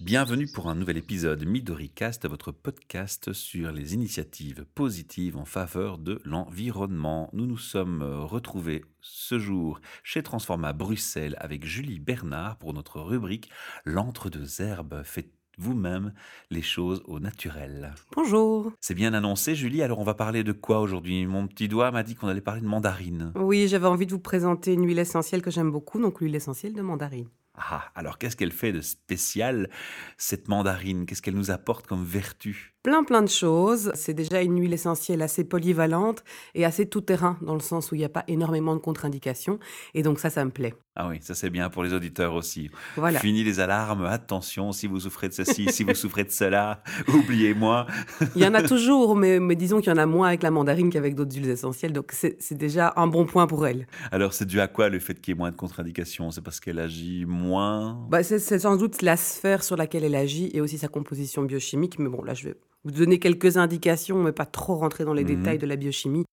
Bienvenue 0.00 0.46
pour 0.46 0.68
un 0.68 0.76
nouvel 0.76 0.96
épisode 0.96 1.44
Midoricast, 1.44 2.28
votre 2.28 2.52
podcast 2.52 3.32
sur 3.32 3.72
les 3.72 3.94
initiatives 3.94 4.64
positives 4.76 5.36
en 5.36 5.44
faveur 5.44 5.98
de 5.98 6.20
l'environnement. 6.24 7.28
Nous 7.32 7.46
nous 7.46 7.58
sommes 7.58 8.04
retrouvés 8.04 8.84
ce 9.00 9.40
jour 9.40 9.80
chez 10.04 10.22
Transforma 10.22 10.72
Bruxelles 10.72 11.34
avec 11.40 11.64
Julie 11.64 11.98
Bernard 11.98 12.58
pour 12.58 12.74
notre 12.74 13.00
rubrique 13.00 13.50
L'entre-deux 13.84 14.62
herbes. 14.62 15.02
Faites 15.02 15.32
vous-même 15.58 16.12
les 16.52 16.62
choses 16.62 17.02
au 17.06 17.18
naturel. 17.18 17.92
Bonjour. 18.14 18.70
C'est 18.80 18.94
bien 18.94 19.12
annoncé, 19.14 19.56
Julie. 19.56 19.82
Alors, 19.82 19.98
on 19.98 20.04
va 20.04 20.14
parler 20.14 20.44
de 20.44 20.52
quoi 20.52 20.78
aujourd'hui? 20.78 21.26
Mon 21.26 21.48
petit 21.48 21.66
doigt 21.66 21.90
m'a 21.90 22.04
dit 22.04 22.14
qu'on 22.14 22.28
allait 22.28 22.40
parler 22.40 22.60
de 22.60 22.66
mandarine. 22.66 23.32
Oui, 23.34 23.66
j'avais 23.66 23.88
envie 23.88 24.06
de 24.06 24.12
vous 24.12 24.20
présenter 24.20 24.74
une 24.74 24.86
huile 24.86 25.00
essentielle 25.00 25.42
que 25.42 25.50
j'aime 25.50 25.72
beaucoup, 25.72 26.00
donc 26.00 26.20
l'huile 26.20 26.36
essentielle 26.36 26.74
de 26.74 26.82
mandarine. 26.82 27.26
Ah, 27.60 27.90
alors 27.96 28.18
qu'est-ce 28.18 28.36
qu'elle 28.36 28.52
fait 28.52 28.72
de 28.72 28.80
spécial, 28.80 29.68
cette 30.16 30.48
mandarine? 30.48 31.06
Qu'est-ce 31.06 31.22
qu'elle 31.22 31.34
nous 31.34 31.50
apporte 31.50 31.86
comme 31.86 32.04
vertu? 32.04 32.74
Plein 32.84 33.02
plein 33.02 33.22
de 33.22 33.28
choses. 33.28 33.90
C'est 33.94 34.14
déjà 34.14 34.40
une 34.40 34.60
huile 34.60 34.72
essentielle 34.72 35.20
assez 35.20 35.42
polyvalente 35.42 36.22
et 36.54 36.64
assez 36.64 36.86
tout-terrain, 36.86 37.36
dans 37.42 37.54
le 37.54 37.60
sens 37.60 37.90
où 37.90 37.96
il 37.96 37.98
n'y 37.98 38.04
a 38.04 38.08
pas 38.08 38.22
énormément 38.28 38.74
de 38.76 38.80
contre-indications. 38.80 39.58
Et 39.94 40.02
donc 40.02 40.20
ça, 40.20 40.30
ça 40.30 40.44
me 40.44 40.50
plaît. 40.50 40.74
Ah 41.00 41.08
oui, 41.08 41.18
ça 41.20 41.34
c'est 41.34 41.50
bien 41.50 41.70
pour 41.70 41.84
les 41.84 41.92
auditeurs 41.92 42.34
aussi. 42.34 42.70
Voilà. 42.96 43.20
Fini 43.20 43.44
les 43.44 43.60
alarmes, 43.60 44.04
attention, 44.04 44.72
si 44.72 44.88
vous 44.88 45.00
souffrez 45.00 45.28
de 45.28 45.32
ceci, 45.32 45.70
si 45.70 45.84
vous 45.84 45.94
souffrez 45.94 46.24
de 46.24 46.30
cela, 46.30 46.82
oubliez-moi. 47.08 47.86
Il 48.34 48.42
y 48.42 48.46
en 48.46 48.54
a 48.54 48.62
toujours, 48.62 49.14
mais, 49.14 49.38
mais 49.38 49.54
disons 49.54 49.80
qu'il 49.80 49.90
y 49.90 49.94
en 49.94 49.98
a 49.98 50.06
moins 50.06 50.28
avec 50.28 50.42
la 50.42 50.50
mandarine 50.50 50.90
qu'avec 50.90 51.14
d'autres 51.14 51.36
huiles 51.36 51.50
essentielles, 51.50 51.92
donc 51.92 52.12
c'est 52.12 52.54
déjà 52.54 52.92
un 52.96 53.06
bon 53.06 53.26
point 53.26 53.46
pour 53.46 53.66
elle. 53.66 53.86
Alors 54.10 54.32
c'est 54.32 54.46
dû 54.46 54.60
à 54.60 54.66
quoi 54.66 54.88
le 54.88 54.98
fait 54.98 55.20
qu'il 55.20 55.34
y 55.34 55.36
ait 55.36 55.38
moins 55.38 55.52
de 55.52 55.56
contre-indications? 55.56 56.32
C'est 56.32 56.42
parce 56.42 56.58
qu'elle 56.58 56.80
agit 56.80 57.24
moins? 57.26 58.04
Bah, 58.08 58.24
c'est 58.24 58.40
c'est 58.40 58.58
sans 58.58 58.76
doute 58.76 59.02
la 59.02 59.16
sphère 59.16 59.62
sur 59.62 59.76
laquelle 59.76 60.02
elle 60.02 60.16
agit 60.16 60.50
et 60.52 60.60
aussi 60.60 60.78
sa 60.78 60.88
composition 60.88 61.42
biochimique, 61.42 62.00
mais 62.00 62.08
bon, 62.08 62.24
là, 62.24 62.34
je 62.34 62.48
vais 62.48 62.56
vous 62.84 62.90
donner 62.92 63.18
quelques 63.18 63.56
indications, 63.56 64.22
mais 64.22 64.32
pas 64.32 64.46
trop 64.46 64.76
rentrer 64.76 65.04
dans 65.04 65.14
les 65.14 65.24
Mhm. 65.24 65.36
détails 65.36 65.58
de 65.58 65.66
la 65.66 65.76
biochimie. 65.76 66.24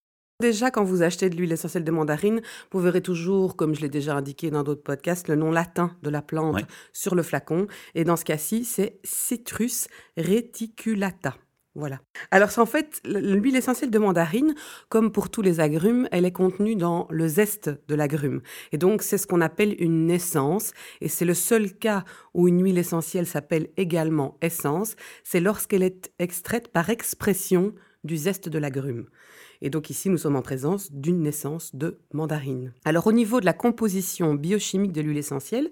Déjà, 0.41 0.69
quand 0.69 0.83
vous 0.83 1.01
achetez 1.01 1.29
de 1.29 1.35
l'huile 1.37 1.53
essentielle 1.53 1.85
de 1.85 1.91
mandarine, 1.91 2.41
vous 2.71 2.81
verrez 2.81 3.01
toujours, 3.01 3.55
comme 3.55 3.73
je 3.73 3.81
l'ai 3.81 3.89
déjà 3.89 4.15
indiqué 4.17 4.51
dans 4.51 4.63
d'autres 4.63 4.83
podcasts, 4.83 5.29
le 5.29 5.35
nom 5.35 5.49
latin 5.49 5.95
de 6.03 6.09
la 6.09 6.21
plante 6.21 6.55
Ouais. 6.55 6.65
sur 6.91 7.15
le 7.15 7.23
flacon. 7.23 7.67
Et 7.95 8.03
dans 8.03 8.17
ce 8.17 8.25
cas-ci, 8.25 8.65
c'est 8.65 8.99
Citrus 9.05 9.87
reticulata. 10.17 11.35
Voilà. 11.77 11.99
Alors, 12.31 12.51
c'est 12.51 12.61
en 12.61 12.65
fait, 12.65 13.01
l'huile 13.03 13.57
essentielle 13.57 13.91
de 13.91 13.99
mandarine, 13.99 14.55
comme 14.87 15.11
pour 15.11 15.29
tous 15.29 15.41
les 15.41 15.59
agrumes, 15.59 16.07
elle 16.13 16.23
est 16.23 16.31
contenue 16.31 16.77
dans 16.77 17.05
le 17.09 17.27
zeste 17.27 17.69
de 17.89 17.95
l'agrume. 17.95 18.41
Et 18.71 18.77
donc, 18.77 19.01
c'est 19.01 19.17
ce 19.17 19.27
qu'on 19.27 19.41
appelle 19.41 19.75
une 19.79 20.09
essence. 20.09 20.71
Et 21.01 21.09
c'est 21.09 21.25
le 21.25 21.33
seul 21.33 21.73
cas 21.73 22.05
où 22.33 22.47
une 22.47 22.63
huile 22.63 22.77
essentielle 22.77 23.27
s'appelle 23.27 23.67
également 23.75 24.37
essence, 24.41 24.95
c'est 25.23 25.41
lorsqu'elle 25.41 25.83
est 25.83 26.13
extraite 26.17 26.69
par 26.69 26.89
expression 26.89 27.73
du 28.05 28.15
zeste 28.15 28.47
de 28.47 28.57
l'agrume. 28.57 29.07
Et 29.61 29.69
donc 29.69 29.89
ici, 29.89 30.09
nous 30.09 30.17
sommes 30.17 30.35
en 30.35 30.41
présence 30.41 30.91
d'une 30.91 31.21
naissance 31.21 31.75
de 31.75 31.99
mandarine. 32.13 32.73
Alors 32.83 33.07
au 33.07 33.11
niveau 33.11 33.39
de 33.39 33.45
la 33.45 33.53
composition 33.53 34.33
biochimique 34.33 34.91
de 34.91 35.01
l'huile 35.01 35.17
essentielle, 35.17 35.69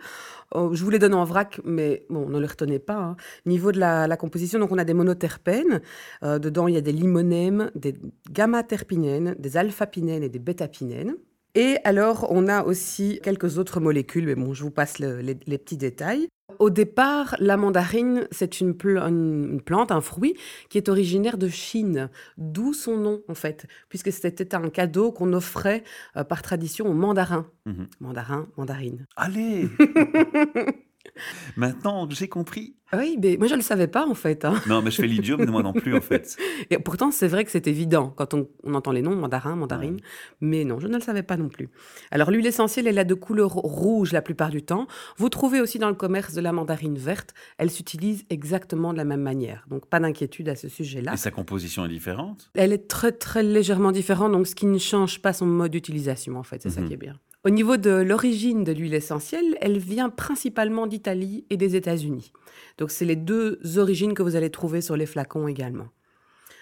euh, 0.55 0.73
je 0.73 0.83
vous 0.83 0.89
les 0.89 0.99
donne 0.99 1.13
en 1.13 1.25
vrac, 1.25 1.59
mais 1.63 2.05
bon, 2.09 2.29
ne 2.29 2.39
les 2.39 2.47
retenez 2.47 2.79
pas. 2.79 2.97
hein. 2.97 3.15
Niveau 3.45 3.71
de 3.71 3.79
la, 3.79 4.17
composition, 4.17 4.59
donc 4.59 4.71
on 4.71 4.77
a 4.77 4.85
des 4.85 4.93
monoterpènes. 4.93 5.81
Euh, 6.23 6.39
dedans, 6.39 6.67
il 6.67 6.75
y 6.75 6.77
a 6.77 6.81
des 6.81 6.91
limonèmes, 6.91 7.71
des 7.75 7.95
gamma-terpinènes, 8.31 9.35
des 9.39 9.57
alpha-pinènes 9.57 10.23
et 10.23 10.29
des 10.29 10.39
bêta-pinènes. 10.39 11.15
Et 11.55 11.77
alors, 11.83 12.27
on 12.31 12.47
a 12.47 12.63
aussi 12.63 13.19
quelques 13.23 13.57
autres 13.59 13.79
molécules, 13.79 14.25
mais 14.25 14.35
bon, 14.35 14.53
je 14.53 14.63
vous 14.63 14.71
passe 14.71 14.97
le- 14.99 15.21
les, 15.21 15.37
les 15.45 15.57
petits 15.59 15.77
détails. 15.77 16.27
Au 16.59 16.69
départ, 16.69 17.35
la 17.39 17.57
mandarine, 17.57 18.27
c'est 18.31 18.59
une, 18.59 18.75
pl- 18.75 18.97
une- 18.97 19.49
une 19.53 19.61
plante, 19.61 19.91
un 19.91 20.01
fruit, 20.01 20.35
qui 20.69 20.77
est 20.77 20.89
originaire 20.89 21.37
de 21.37 21.47
Chine, 21.47 22.09
d'où 22.37 22.73
son 22.73 22.97
nom, 22.97 23.21
en 23.27 23.35
fait, 23.35 23.65
puisque 23.89 24.11
c'était 24.11 24.55
un 24.55 24.69
cadeau 24.69 25.11
qu'on 25.11 25.31
offrait 25.33 25.83
euh, 26.17 26.23
par 26.23 26.41
tradition 26.41 26.87
aux 26.87 26.93
mandarins. 26.93 27.47
Mhm. 27.65 27.87
Mandarin, 27.99 28.47
mandarine. 28.57 29.05
Allez 29.15 29.69
Maintenant, 31.57 32.07
j'ai 32.09 32.27
compris. 32.27 32.75
Oui, 32.95 33.17
mais 33.21 33.37
moi, 33.37 33.47
je 33.47 33.53
ne 33.53 33.57
le 33.57 33.63
savais 33.63 33.87
pas, 33.87 34.05
en 34.07 34.13
fait. 34.13 34.45
hein. 34.45 34.53
Non, 34.67 34.83
mais 34.83 34.91
je 34.91 34.97
fais 35.01 35.07
l'idiot, 35.07 35.35
mais 35.37 35.47
moi 35.47 35.63
non 35.63 35.73
plus 35.73 35.95
en 35.95 36.01
fait. 36.01 36.37
Et 36.69 36.77
pourtant, 36.77 37.09
c'est 37.09 37.27
vrai 37.27 37.43
que 37.43 37.49
c'est 37.49 37.65
évident 37.65 38.13
quand 38.15 38.35
on, 38.35 38.47
on 38.63 38.75
entend 38.75 38.91
les 38.91 39.01
noms, 39.01 39.15
mandarin, 39.15 39.55
mandarine. 39.55 39.95
Ouais. 39.95 40.01
Mais 40.41 40.63
non, 40.63 40.79
je 40.79 40.87
ne 40.87 40.93
le 40.93 40.99
savais 41.01 41.23
pas 41.23 41.35
non 41.35 41.49
plus. 41.49 41.69
Alors, 42.11 42.29
l'huile 42.29 42.45
essentielle, 42.45 42.85
elle 42.87 42.99
a 42.99 43.03
de 43.03 43.15
couleur 43.15 43.49
rouge 43.49 44.11
la 44.11 44.21
plupart 44.21 44.49
du 44.51 44.61
temps. 44.61 44.85
Vous 45.17 45.29
trouvez 45.29 45.59
aussi 45.59 45.79
dans 45.79 45.89
le 45.89 45.95
commerce 45.95 46.33
de 46.35 46.41
la 46.41 46.51
mandarine 46.51 46.97
verte. 46.97 47.33
Elle 47.57 47.71
s'utilise 47.71 48.25
exactement 48.29 48.91
de 48.93 48.97
la 48.97 49.05
même 49.05 49.21
manière. 49.21 49.65
Donc, 49.71 49.87
pas 49.87 49.99
d'inquiétude 49.99 50.47
à 50.49 50.55
ce 50.55 50.67
sujet-là. 50.69 51.13
Et 51.13 51.17
sa 51.17 51.31
composition 51.31 51.85
est 51.85 51.89
différente? 51.89 52.51
Elle 52.53 52.73
est 52.73 52.87
très, 52.87 53.11
très 53.11 53.41
légèrement 53.41 53.91
différente, 53.91 54.33
donc 54.33 54.45
ce 54.45 54.53
qui 54.53 54.67
ne 54.67 54.77
change 54.77 55.19
pas 55.19 55.33
son 55.33 55.47
mode 55.47 55.71
d'utilisation, 55.71 56.37
en 56.37 56.43
fait. 56.43 56.61
C'est 56.61 56.69
ça 56.69 56.81
Mhm. 56.81 56.87
qui 56.87 56.93
est 56.93 56.97
bien. 56.97 57.19
Au 57.45 57.49
niveau 57.49 57.75
de 57.75 57.89
l'origine 57.89 58.63
de 58.63 58.71
l'huile 58.71 58.93
essentielle, 58.93 59.57
elle 59.59 59.77
vient 59.77 60.09
principalement 60.09 60.87
d'Italie 60.87 61.45
et 61.49 61.57
des 61.57 61.75
États-Unis. 61.75 62.31
Donc, 62.77 62.89
c'est 62.89 63.03
les 63.03 63.17
deux 63.17 63.59
origines 63.77 64.13
que 64.13 64.23
vous 64.23 64.37
allez 64.37 64.49
trouver 64.49 64.79
sur 64.79 64.95
les 64.95 65.05
flacons 65.05 65.49
également. 65.49 65.89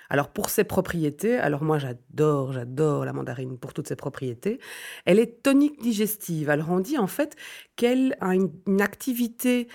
Alors, 0.09 0.29
pour 0.29 0.49
ses 0.49 0.63
propriétés, 0.63 1.37
alors 1.37 1.63
moi, 1.63 1.77
j'adore, 1.77 2.51
j'adore 2.51 3.05
la 3.05 3.13
mandarine 3.13 3.59
pour 3.59 3.73
toutes 3.73 3.87
ses 3.87 3.95
propriétés. 3.95 4.59
Elle 5.05 5.19
est 5.19 5.43
tonique 5.43 5.79
digestive. 5.83 6.49
Alors, 6.49 6.71
on 6.71 6.79
dit 6.79 6.97
en 6.97 7.07
fait 7.07 7.35
qu'elle 7.75 8.17
a 8.19 8.33
une, 8.33 8.81
activité 8.81 9.67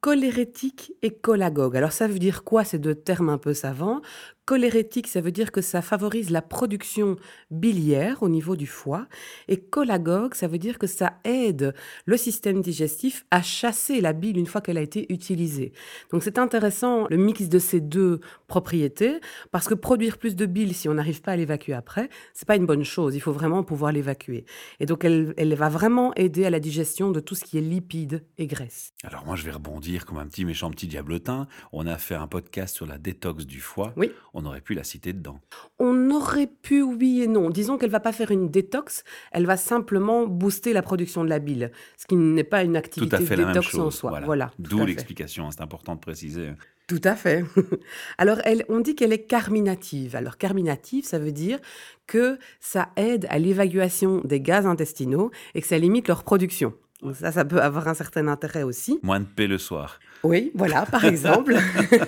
cholérétique 0.00 0.92
et 1.02 1.18
cholagogue. 1.24 1.76
Alors 1.76 1.90
ça 1.90 2.06
veut 2.06 2.20
dire 2.20 2.44
quoi 2.44 2.62
ces 2.62 2.78
deux 2.78 2.94
termes 2.94 3.28
un 3.28 3.38
peu 3.38 3.54
savants? 3.54 4.02
Cholérétique, 4.46 5.08
ça 5.08 5.20
veut 5.20 5.32
dire 5.32 5.50
que 5.50 5.60
ça 5.60 5.82
favorise 5.82 6.30
la 6.30 6.40
production 6.40 7.16
biliaire 7.50 8.22
au 8.22 8.28
niveau 8.28 8.54
du 8.54 8.68
foie. 8.68 9.08
Et 9.48 9.60
cholagogue, 9.74 10.34
ça 10.34 10.46
veut 10.46 10.58
dire 10.58 10.78
que 10.78 10.86
ça 10.86 11.18
aide 11.24 11.74
le 12.04 12.16
système 12.16 12.62
digestif 12.62 13.26
à 13.32 13.42
chasser 13.42 14.00
la 14.00 14.12
bile 14.12 14.38
une 14.38 14.46
fois 14.46 14.60
qu'elle 14.60 14.78
a 14.78 14.82
été 14.82 15.12
utilisée. 15.12 15.72
Donc 16.12 16.22
c'est 16.22 16.38
intéressant 16.38 17.08
le 17.10 17.16
mix 17.16 17.48
de 17.48 17.58
ces 17.58 17.80
deux 17.80 18.20
propriétés 18.46 19.20
parce 19.50 19.66
que 19.66 19.74
produire 19.74 20.16
plus 20.16 20.36
de 20.36 20.46
bile 20.46 20.76
si 20.76 20.88
on 20.88 20.94
n'arrive 20.94 21.22
pas 21.22 21.32
à 21.32 21.36
l'évacuer 21.36 21.74
après, 21.74 22.08
c'est 22.32 22.46
pas 22.46 22.54
une 22.54 22.66
bonne 22.66 22.84
chose. 22.84 23.16
Il 23.16 23.20
faut 23.20 23.32
vraiment 23.32 23.64
pouvoir 23.64 23.90
l'évacuer. 23.90 24.44
Et 24.78 24.86
donc 24.86 25.04
elle, 25.04 25.34
elle 25.38 25.56
va 25.56 25.68
vraiment 25.68 26.14
aider 26.14 26.44
à 26.44 26.50
la 26.50 26.60
digestion 26.60 27.10
de 27.10 27.18
tout 27.18 27.34
ce 27.34 27.44
qui 27.44 27.58
est 27.58 27.62
lipides 27.62 28.24
et 28.38 28.46
graisse. 28.46 28.92
Alors 29.02 29.26
moi, 29.26 29.34
je 29.34 29.42
vais 29.42 29.50
rebondir 29.50 30.06
comme 30.06 30.18
un 30.18 30.26
petit 30.26 30.44
méchant 30.44 30.70
petit 30.70 30.86
diablotin. 30.86 31.48
On 31.72 31.86
a 31.88 31.98
fait 31.98 32.14
un 32.14 32.28
podcast 32.28 32.76
sur 32.76 32.86
la 32.86 32.98
détox 32.98 33.44
du 33.44 33.58
foie. 33.58 33.92
Oui. 33.96 34.12
On 34.38 34.44
aurait 34.44 34.60
pu 34.60 34.74
la 34.74 34.84
citer 34.84 35.14
dedans. 35.14 35.40
On 35.78 36.10
aurait 36.10 36.46
pu, 36.46 36.82
oui 36.82 37.22
et 37.22 37.26
non. 37.26 37.48
Disons 37.48 37.78
qu'elle 37.78 37.88
va 37.88 38.00
pas 38.00 38.12
faire 38.12 38.30
une 38.30 38.50
détox, 38.50 39.02
elle 39.32 39.46
va 39.46 39.56
simplement 39.56 40.26
booster 40.26 40.74
la 40.74 40.82
production 40.82 41.24
de 41.24 41.30
la 41.30 41.38
bile, 41.38 41.72
ce 41.96 42.06
qui 42.06 42.16
n'est 42.16 42.44
pas 42.44 42.62
une 42.62 42.72
Tout 42.72 42.78
activité 42.78 43.16
à 43.16 43.20
fait 43.20 43.34
de 43.34 43.40
la 43.40 43.46
même 43.46 43.54
détox 43.54 43.74
en 43.76 43.90
soi. 43.90 44.10
Voilà. 44.10 44.26
Voilà. 44.26 44.52
tout 44.62 44.76
D'où 44.76 44.84
l'explication, 44.84 45.46
hein, 45.46 45.50
c'est 45.52 45.62
important 45.62 45.94
de 45.94 46.00
préciser. 46.00 46.50
Tout 46.86 47.00
à 47.02 47.16
fait. 47.16 47.44
Alors, 48.18 48.38
elle, 48.44 48.66
on 48.68 48.80
dit 48.80 48.94
qu'elle 48.94 49.14
est 49.14 49.24
carminative. 49.24 50.14
Alors, 50.14 50.36
carminative, 50.36 51.06
ça 51.06 51.18
veut 51.18 51.32
dire 51.32 51.58
que 52.06 52.38
ça 52.60 52.90
aide 52.96 53.26
à 53.30 53.38
l'évacuation 53.38 54.20
des 54.22 54.42
gaz 54.42 54.66
intestinaux 54.66 55.30
et 55.54 55.62
que 55.62 55.66
ça 55.66 55.78
limite 55.78 56.08
leur 56.08 56.24
production. 56.24 56.74
Donc 57.02 57.16
ça, 57.16 57.32
ça 57.32 57.44
peut 57.44 57.60
avoir 57.60 57.88
un 57.88 57.94
certain 57.94 58.28
intérêt 58.28 58.62
aussi. 58.62 59.00
Moins 59.02 59.20
de 59.20 59.26
paix 59.26 59.46
le 59.46 59.58
soir. 59.58 59.98
Oui, 60.24 60.50
voilà, 60.54 60.86
par 60.86 61.04
exemple. 61.06 61.54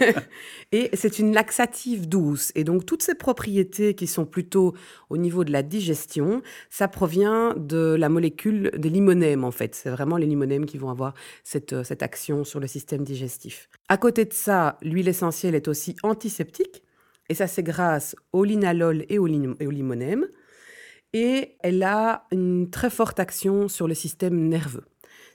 et 0.72 0.90
c'est 0.94 1.18
une 1.18 1.32
laxative 1.32 2.08
douce. 2.08 2.52
Et 2.54 2.64
donc, 2.64 2.84
toutes 2.86 3.02
ces 3.02 3.14
propriétés 3.14 3.94
qui 3.94 4.06
sont 4.06 4.24
plutôt 4.26 4.74
au 5.10 5.16
niveau 5.16 5.44
de 5.44 5.52
la 5.52 5.62
digestion, 5.62 6.42
ça 6.70 6.88
provient 6.88 7.54
de 7.56 7.94
la 7.98 8.08
molécule 8.08 8.70
des 8.76 8.88
limonèmes, 8.90 9.44
en 9.44 9.50
fait. 9.52 9.74
C'est 9.74 9.90
vraiment 9.90 10.16
les 10.16 10.26
limonèmes 10.26 10.66
qui 10.66 10.78
vont 10.78 10.90
avoir 10.90 11.14
cette, 11.44 11.72
euh, 11.72 11.84
cette 11.84 12.02
action 12.02 12.44
sur 12.44 12.60
le 12.60 12.66
système 12.66 13.04
digestif. 13.04 13.68
À 13.88 13.96
côté 13.96 14.24
de 14.24 14.32
ça, 14.32 14.78
l'huile 14.82 15.08
essentielle 15.08 15.54
est 15.54 15.68
aussi 15.68 15.96
antiseptique. 16.02 16.82
Et 17.28 17.34
ça, 17.34 17.46
c'est 17.46 17.62
grâce 17.62 18.16
au 18.32 18.42
linalol 18.44 19.04
et 19.08 19.18
au, 19.18 19.26
lim- 19.26 19.54
et 19.60 19.66
au 19.66 19.70
limonème. 19.70 20.26
Et 21.12 21.56
elle 21.60 21.82
a 21.82 22.26
une 22.32 22.68
très 22.70 22.90
forte 22.90 23.20
action 23.20 23.68
sur 23.68 23.86
le 23.88 23.94
système 23.94 24.48
nerveux. 24.48 24.84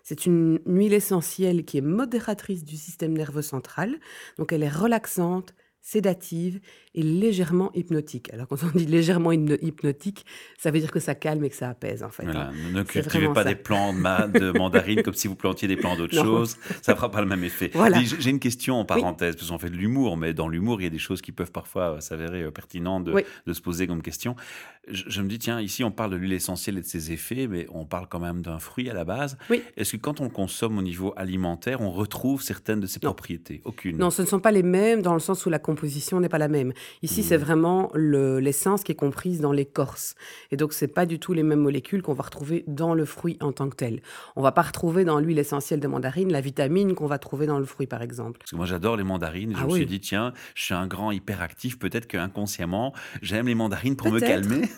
C'est 0.04 0.26
une 0.26 0.60
huile 0.66 0.94
essentielle 0.94 1.64
qui 1.64 1.78
est 1.78 1.82
modératrice 1.82 2.66
du 2.66 2.76
système 2.76 3.14
nerveux 3.14 3.42
central, 3.42 4.00
donc 4.38 4.52
elle 4.52 4.64
est 4.64 4.70
relaxante, 4.70 5.54
sédative 5.84 6.62
et 6.96 7.04
légèrement 7.04 7.70
hypnotique. 7.74 8.34
Alors 8.34 8.48
quand 8.48 8.64
on 8.64 8.78
dit 8.78 8.86
légèrement 8.86 9.34
hypnotique, 9.34 10.26
ça 10.58 10.72
veut 10.72 10.80
dire 10.80 10.92
que 10.92 11.02
ça 11.02 11.14
calme 11.14 11.44
et 11.44 11.50
que 11.50 11.56
ça 11.56 11.70
apaise 11.70 12.04
en 12.04 12.10
fait. 12.10 12.24
Voilà. 12.24 12.48
Hein. 12.48 12.54
Ne 12.74 12.84
cultivez 12.84 13.28
pas 13.34 13.44
des 13.44 13.56
plants 13.56 13.94
de, 13.94 14.52
mandarine 14.58 15.04
comme 15.04 15.14
si 15.14 15.28
vous 15.28 15.36
plantiez 15.36 15.68
des 15.68 15.76
plants 15.76 15.98
d'autre 15.98 16.16
chose. 16.16 16.56
Ça 16.82 16.94
ne 16.94 16.96
fera 16.96 17.12
pas 17.12 17.20
le 17.20 17.28
même 17.28 17.44
effet. 17.44 17.70
Voilà. 17.74 18.02
J'ai 18.02 18.30
une 18.30 18.40
question 18.40 18.76
en 18.76 18.86
parenthèse, 18.86 19.36
parce 19.36 19.50
qu'on 19.50 19.58
fait 19.58 19.70
de 19.70 19.76
l'humour, 19.76 20.16
mais 20.16 20.34
dans 20.34 20.48
l'humour, 20.48 20.80
il 20.80 20.86
y 20.86 20.88
a 20.88 20.90
des 20.90 20.98
choses 20.98 21.22
qui 21.22 21.34
peuvent 21.34 21.52
parfois 21.52 22.00
s'avérer 22.00 22.44
euh, 22.44 22.52
pertinentes 22.52 23.04
de, 23.04 23.24
de, 23.46 23.54
se 23.54 23.62
poser 23.62 23.86
comme 23.86 24.02
question. 24.02 24.36
Je, 24.88 25.04
je, 25.08 25.22
me 25.22 25.28
dis, 25.28 25.40
tiens, 25.40 25.60
ici 25.60 25.84
on 25.84 25.92
parle 25.92 26.12
de 26.12 26.16
l'huile 26.16 26.34
essentielle 26.34 26.78
et 26.78 26.82
de 26.82 26.86
ses 26.86 27.12
effets, 27.12 27.48
mais 27.48 27.68
on 27.72 27.86
parle 27.86 28.08
quand 28.08 28.20
même 28.20 28.42
d'un 28.42 28.60
fruit 28.60 28.90
à 28.90 28.94
la 28.94 29.04
base. 29.04 29.38
Est-ce 29.76 29.94
que 29.94 29.98
quand 29.98 30.22
on 30.22 30.30
consomme 30.30 30.78
au 30.78 30.82
niveau 30.82 31.14
alimentaire, 31.18 31.82
on 31.82 31.92
retrouve 31.92 32.42
certaines 32.42 32.80
de 32.80 32.88
ses 32.88 33.00
propriétés? 33.00 33.62
Aucune. 33.66 33.98
Non, 33.98 34.10
ce 34.10 34.22
ne 34.22 34.28
sont 34.28 34.40
pas 34.40 34.52
les 34.52 34.64
mêmes 34.64 35.02
dans 35.02 35.14
le 35.14 35.20
sens 35.20 35.46
où 35.46 35.50
la 35.50 35.60
composition 35.74 36.20
n'est 36.20 36.30
pas 36.30 36.38
la 36.38 36.48
même. 36.48 36.72
Ici, 37.02 37.24
c'est 37.24 37.38
mmh. 37.38 37.42
vraiment 37.42 37.92
l'essence 37.96 38.84
qui 38.84 38.92
est 38.92 38.96
comprise 38.96 39.42
dans 39.42 39.52
l'écorce. 39.52 40.16
Et 40.52 40.58
donc, 40.58 40.74
ce 40.74 40.86
n'est 40.86 40.92
pas 40.92 41.06
du 41.06 41.20
tout 41.20 41.34
les 41.34 41.44
mêmes 41.44 41.60
molécules 41.60 42.04
qu'on 42.04 42.14
va 42.14 42.24
retrouver 42.24 42.64
dans 42.68 42.94
le 42.94 43.06
fruit 43.06 43.38
en 43.42 43.52
tant 43.52 43.70
que 43.70 43.76
tel. 43.76 44.02
On 44.36 44.42
va 44.42 44.52
pas 44.52 44.62
retrouver 44.62 45.04
dans 45.04 45.20
l'huile 45.20 45.40
essentielle 45.40 45.80
de 45.80 45.88
mandarine 45.88 46.32
la 46.32 46.42
vitamine 46.42 46.94
qu'on 46.94 47.08
va 47.08 47.18
trouver 47.18 47.48
dans 47.48 47.58
le 47.58 47.66
fruit, 47.66 47.88
par 47.88 48.02
exemple. 48.02 48.40
Parce 48.40 48.52
que 48.52 48.56
moi, 48.56 48.68
j'adore 48.68 48.98
les 48.98 49.04
mandarines. 49.04 49.52
Et 49.52 49.56
je 49.56 49.62
ah 49.64 49.66
me 49.66 49.72
suis 49.72 49.86
dit, 49.86 50.00
tiens, 50.00 50.34
je 50.54 50.64
suis 50.64 50.74
un 50.76 50.88
grand 50.88 51.12
hyperactif. 51.12 51.80
Peut-être 51.80 52.08
qu'inconsciemment, 52.08 52.94
j'aime 53.22 53.48
les 53.48 53.56
mandarines 53.56 53.96
pour 53.96 54.12
me 54.12 54.20
calmer. 54.20 54.62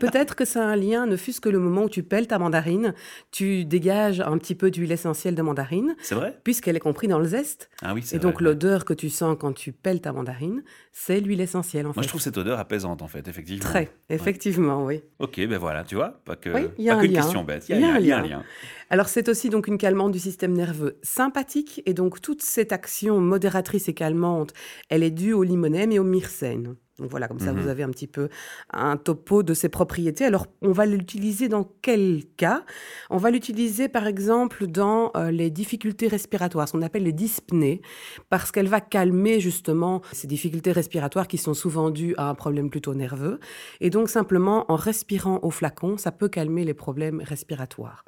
Peut-être 0.00 0.36
que 0.36 0.44
ça 0.44 0.64
a 0.64 0.66
un 0.66 0.76
lien, 0.76 1.06
ne 1.06 1.16
fût-ce 1.16 1.40
que 1.40 1.48
le 1.48 1.58
moment 1.58 1.84
où 1.84 1.88
tu 1.88 2.02
pelles 2.02 2.26
ta 2.26 2.38
mandarine, 2.38 2.94
tu 3.30 3.64
dégages 3.64 4.20
un 4.20 4.38
petit 4.38 4.54
peu 4.54 4.70
d'huile 4.70 4.92
essentielle 4.92 5.34
de 5.34 5.42
mandarine. 5.42 5.96
C'est 6.00 6.14
vrai? 6.14 6.38
Puisqu'elle 6.44 6.76
est 6.76 6.80
comprise 6.80 7.10
dans 7.10 7.18
le 7.18 7.26
zeste. 7.26 7.68
Ah 7.82 7.92
oui, 7.92 8.02
Et 8.12 8.18
donc 8.18 8.40
l'odeur 8.40 8.84
que 8.84 8.94
tu 8.94 9.10
sens 9.10 9.36
quand 9.38 9.52
tu 9.52 9.72
pelles 9.72 10.00
ta 10.00 10.12
mandarine, 10.16 10.64
c'est 10.92 11.20
l'huile 11.20 11.40
essentielle 11.40 11.86
en 11.86 11.92
Moi, 11.94 12.02
je 12.02 12.08
trouve 12.08 12.20
cette 12.20 12.36
odeur 12.36 12.58
apaisante 12.58 13.02
en 13.02 13.08
fait, 13.08 13.28
effectivement. 13.28 13.62
Très, 13.62 13.90
effectivement, 14.10 14.84
oui. 14.84 15.02
Ok, 15.18 15.36
ben 15.36 15.58
voilà, 15.58 15.84
tu 15.84 15.94
vois, 15.94 16.20
pas 16.24 16.36
que, 16.36 16.50
oui, 16.50 16.68
y 16.78 16.90
a 16.90 16.96
pas 16.96 17.04
une 17.04 17.12
question 17.12 17.44
bête, 17.44 17.68
il 17.68 17.78
y, 17.78 17.84
a, 17.84 17.94
un, 17.94 18.00
lien. 18.00 18.42
Alors 18.90 19.08
c'est 19.08 19.28
aussi 19.28 19.48
donc 19.48 19.68
une 19.68 19.78
calmante 19.78 20.12
du 20.12 20.18
système 20.18 20.52
nerveux 20.52 20.98
sympathique 21.02 21.82
et 21.86 21.94
donc 21.94 22.20
toute 22.20 22.42
cette 22.42 22.72
action 22.72 23.20
modératrice 23.20 23.88
et 23.88 23.94
calmante, 23.94 24.52
elle 24.88 25.02
est 25.02 25.10
due 25.10 25.32
au 25.32 25.42
limonène 25.42 25.92
et 25.92 25.98
au 25.98 26.04
myrcène. 26.04 26.76
Donc 26.98 27.10
voilà, 27.10 27.28
comme 27.28 27.40
ça, 27.40 27.52
vous 27.52 27.62
mhm. 27.64 27.68
avez 27.68 27.82
un 27.82 27.90
petit 27.90 28.06
peu 28.06 28.28
un 28.72 28.96
topo 28.96 29.42
de 29.42 29.52
ses 29.52 29.68
propriétés. 29.68 30.24
Alors, 30.24 30.46
on 30.62 30.72
va 30.72 30.86
l'utiliser 30.86 31.48
dans 31.48 31.68
quel 31.82 32.22
cas? 32.36 32.64
On 33.10 33.18
va 33.18 33.30
l'utiliser, 33.30 33.88
par 33.88 34.06
exemple, 34.06 34.66
dans 34.66 35.10
euh, 35.14 35.30
les 35.30 35.50
difficultés 35.50 36.08
respiratoires, 36.08 36.68
ce 36.68 36.72
qu'on 36.72 36.82
appelle 36.82 37.02
les 37.02 37.12
dyspnées, 37.12 37.82
parce 38.30 38.50
qu'elle 38.50 38.68
va 38.68 38.80
calmer 38.80 39.40
justement 39.40 40.00
ces 40.12 40.26
difficultés 40.26 40.72
respiratoires 40.72 41.28
qui 41.28 41.36
sont 41.36 41.54
souvent 41.54 41.90
dues 41.90 42.14
à 42.16 42.30
un 42.30 42.34
problème 42.34 42.70
plutôt 42.70 42.94
nerveux. 42.94 43.40
Et 43.80 43.90
donc, 43.90 44.08
simplement, 44.08 44.64
en 44.72 44.76
respirant 44.76 45.40
au 45.42 45.50
flacon, 45.50 45.98
ça 45.98 46.12
peut 46.12 46.28
calmer 46.28 46.64
les 46.64 46.74
problèmes 46.74 47.20
respiratoires. 47.20 48.04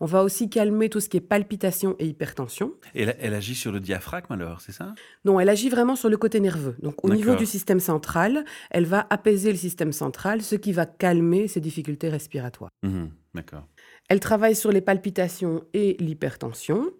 On 0.00 0.06
va 0.06 0.22
aussi 0.22 0.48
calmer 0.48 0.88
tout 0.88 1.00
ce 1.00 1.08
qui 1.08 1.16
est 1.16 1.20
palpitation 1.20 1.96
et 1.98 2.06
hypertension. 2.06 2.72
Et 2.94 3.02
elle, 3.02 3.34
agit 3.34 3.54
sur 3.54 3.72
le 3.72 3.80
diaphragme 3.80 4.32
alors, 4.32 4.60
c'est 4.60 4.72
ça? 4.72 4.94
Non, 5.24 5.38
elle 5.40 5.48
agit 5.48 5.68
vraiment 5.68 5.96
sur 5.96 6.08
le 6.08 6.16
côté 6.16 6.40
nerveux. 6.40 6.76
Donc 6.82 7.04
au 7.04 7.10
niveau 7.10 7.34
du 7.34 7.46
système 7.46 7.80
central, 7.80 8.44
elle 8.70 8.86
va 8.86 9.06
apaiser 9.10 9.50
le 9.50 9.58
système 9.58 9.92
central, 9.92 10.42
ce 10.42 10.54
qui 10.54 10.72
va 10.72 10.86
calmer 10.86 11.48
ses 11.48 11.60
difficultés 11.60 12.08
respiratoires. 12.08 12.70
Mmh 12.82 13.06
d'accord. 13.34 13.66
Elle 14.08 14.20
travaille 14.20 14.56
sur 14.56 14.72
les 14.72 14.80
palpitations 14.80 15.64
et 15.72 15.96
l'hypertension 16.00 16.92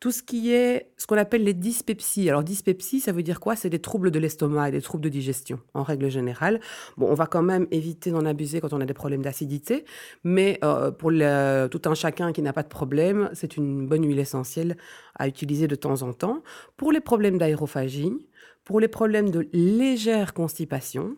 tout 0.00 0.10
ce 0.10 0.22
qui 0.22 0.50
est 0.50 0.90
ce 0.96 1.06
qu'on 1.06 1.18
appelle 1.18 1.44
les 1.44 1.52
dyspepsies. 1.52 2.28
Alors 2.30 2.42
dyspepsie, 2.42 3.00
ça 3.00 3.12
veut 3.12 3.22
dire 3.22 3.38
quoi? 3.38 3.54
C'est 3.54 3.68
des 3.68 3.78
troubles 3.78 4.10
de 4.10 4.18
l'estomac 4.18 4.70
et 4.70 4.72
des 4.72 4.80
troubles 4.80 5.04
de 5.04 5.10
digestion 5.10 5.60
en 5.74 5.82
règle 5.82 6.08
générale. 6.08 6.60
Bon, 6.96 7.06
on 7.06 7.14
va 7.14 7.26
quand 7.26 7.42
même 7.42 7.66
éviter 7.70 8.10
d'en 8.10 8.24
abuser 8.24 8.60
quand 8.60 8.72
on 8.72 8.80
a 8.80 8.86
des 8.86 8.94
problèmes 8.94 9.20
d'acidité, 9.20 9.84
mais 10.24 10.58
euh, 10.64 10.90
pour 10.90 11.10
tout 11.10 11.88
un 11.88 11.94
chacun 11.94 12.32
qui 12.32 12.40
n'a 12.40 12.54
pas 12.54 12.62
de 12.62 12.68
problème, 12.68 13.28
c'est 13.34 13.58
une 13.58 13.86
bonne 13.86 14.06
huile 14.06 14.18
essentielle 14.18 14.78
à 15.16 15.28
utiliser 15.28 15.68
de 15.68 15.74
temps 15.74 16.00
en 16.00 16.14
temps. 16.14 16.42
Pour 16.78 16.92
les 16.92 17.00
problèmes 17.00 17.36
d'aérophagie, 17.36 18.26
pour 18.64 18.80
les 18.80 18.88
problèmes 18.88 19.30
de 19.30 19.48
légère 19.52 20.32
constipation, 20.32 21.14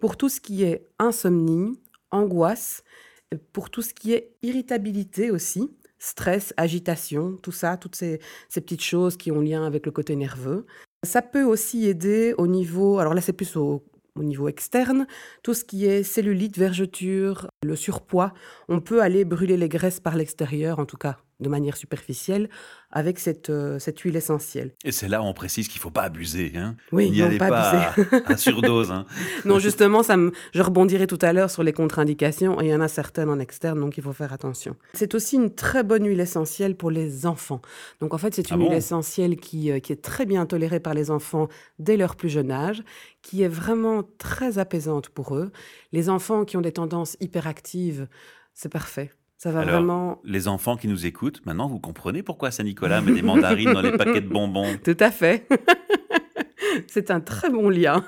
pour 0.00 0.16
tout 0.16 0.30
ce 0.30 0.40
qui 0.40 0.64
est 0.64 0.86
insomnie, 0.98 1.78
angoisse, 2.10 2.82
pour 3.52 3.68
tout 3.68 3.82
ce 3.82 3.92
qui 3.92 4.14
est 4.14 4.32
irritabilité 4.42 5.30
aussi 5.30 5.70
stress, 6.02 6.52
agitation, 6.56 7.38
tout 7.40 7.52
ça, 7.52 7.76
toutes 7.76 7.94
ces, 7.94 8.20
petites 8.52 8.82
choses 8.82 9.16
qui 9.16 9.30
ont 9.30 9.40
lien 9.40 9.64
avec 9.64 9.86
le 9.86 9.92
côté 9.92 10.16
nerveux. 10.16 10.66
Ça 11.04 11.22
peut 11.22 11.44
aussi 11.44 11.86
aider 11.86 12.34
au 12.38 12.48
niveau, 12.48 12.98
alors 12.98 13.14
là 13.14 13.20
c'est 13.20 13.32
plus 13.32 13.56
au, 13.56 13.84
au 14.16 14.22
niveau 14.24 14.48
externe, 14.48 15.06
tout 15.44 15.54
ce 15.54 15.64
qui 15.64 15.86
est 15.86 16.02
cellulite, 16.02 16.58
vergeture, 16.58 17.48
le 17.62 17.76
surpoids, 17.76 18.34
on 18.68 18.80
peut 18.80 19.00
aller 19.00 19.24
brûler 19.24 19.56
les 19.56 19.68
graisses 19.68 20.00
par 20.00 20.16
l'extérieur, 20.16 20.80
en 20.80 20.86
tout 20.86 20.96
cas 20.96 21.18
de 21.40 21.48
manière 21.48 21.76
superficielle 21.76 22.48
avec 22.90 23.18
cette, 23.18 23.50
euh, 23.50 23.78
cette 23.78 23.98
huile 24.00 24.16
essentielle. 24.16 24.74
Et 24.84 24.92
c'est 24.92 25.08
là 25.08 25.22
où 25.22 25.24
on 25.24 25.32
précise 25.32 25.66
qu'il 25.66 25.78
ne 25.78 25.82
faut 25.82 25.90
pas 25.90 26.02
abuser. 26.02 26.52
Hein 26.56 26.76
oui, 26.92 27.10
il 27.12 27.26
n'y 27.26 27.38
pas, 27.38 27.48
pas 27.48 27.94
à, 28.26 28.36
surdose. 28.36 28.90
Hein. 28.90 29.06
non, 29.44 29.58
justement, 29.58 30.02
ça 30.02 30.16
me, 30.16 30.32
je 30.54 30.62
rebondirai 30.62 31.06
tout 31.06 31.18
à 31.22 31.32
l'heure 31.32 31.50
sur 31.50 31.62
les 31.62 31.72
contre-indications. 31.72 32.60
Et 32.60 32.66
il 32.66 32.70
y 32.70 32.74
en 32.74 32.80
a 32.80 32.88
certaines 32.88 33.30
en 33.30 33.38
externe, 33.38 33.80
donc 33.80 33.96
il 33.96 34.02
faut 34.02 34.12
faire 34.12 34.32
attention. 34.32 34.76
C'est 34.92 35.14
aussi 35.14 35.36
une 35.36 35.54
très 35.54 35.82
bonne 35.82 36.06
huile 36.06 36.20
essentielle 36.20 36.76
pour 36.76 36.90
les 36.90 37.26
enfants. 37.26 37.62
Donc 38.00 38.12
en 38.12 38.18
fait, 38.18 38.34
c'est 38.34 38.52
ah 38.52 38.54
une 38.54 38.62
huile 38.62 38.74
essentielle 38.74 39.36
qui, 39.36 39.70
euh, 39.70 39.80
qui 39.80 39.92
est 39.92 40.02
très 40.02 40.26
bien 40.26 40.44
tolérée 40.44 40.80
par 40.80 40.92
les 40.92 41.10
enfants 41.10 41.48
dès 41.78 41.96
leur 41.96 42.14
plus 42.14 42.28
jeune 42.28 42.50
âge, 42.50 42.82
qui 43.22 43.42
est 43.42 43.48
vraiment 43.48 44.02
très 44.18 44.58
apaisante 44.58 45.08
pour 45.08 45.34
eux. 45.34 45.50
Les 45.92 46.10
enfants 46.10 46.44
qui 46.44 46.58
ont 46.58 46.60
des 46.60 46.72
tendances 46.72 47.16
hyperactives, 47.20 48.06
c'est 48.52 48.68
parfait. 48.70 49.10
Ça 49.42 49.50
va 49.50 49.64
vraiment. 49.64 50.20
Les 50.22 50.46
enfants 50.46 50.76
qui 50.76 50.86
nous 50.86 51.04
écoutent, 51.04 51.44
maintenant 51.44 51.66
vous 51.66 51.80
comprenez 51.80 52.22
pourquoi 52.22 52.52
Saint-Nicolas 52.52 53.00
met 53.00 53.10
des 53.10 53.22
mandarines 53.22 53.72
dans 53.72 53.80
les 53.80 53.90
paquets 53.90 54.20
de 54.20 54.28
bonbons. 54.28 54.76
Tout 54.84 54.96
à 55.00 55.10
fait. 55.10 55.48
c'est 56.86 57.10
un 57.10 57.18
très 57.18 57.50
bon 57.50 57.68
lien. 57.68 58.04